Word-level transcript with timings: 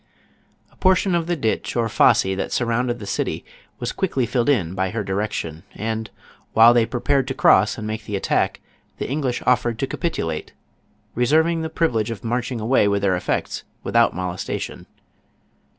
A 0.71 0.75
portion 0.75 1.13
of 1.13 1.27
the 1.27 1.35
ditch 1.35 1.75
or 1.75 1.87
fosse 1.87 2.23
that 2.23 2.51
surrounded 2.51 2.97
the 2.97 3.05
city, 3.05 3.45
was 3.77 3.91
quickly 3.91 4.25
filled 4.25 4.49
by 4.75 4.89
her 4.89 5.03
direction, 5.03 5.61
and, 5.75 6.09
while 6.53 6.73
they 6.73 6.87
prepared 6.87 7.27
to 7.27 7.35
cross 7.35 7.77
and 7.77 7.85
make 7.85 8.05
the 8.05 8.15
attack, 8.15 8.61
the 8.97 9.05
Eng 9.05 9.21
lish 9.21 9.43
offered 9.45 9.77
to 9.77 9.85
capitulate, 9.85 10.53
reserving 11.13 11.61
the 11.61 11.69
privilege 11.69 12.09
of 12.09 12.21
inarching 12.23 12.59
away 12.59 12.87
with 12.87 13.03
their 13.03 13.15
effects 13.15 13.63
without 13.83 14.15
molestation. 14.15 14.87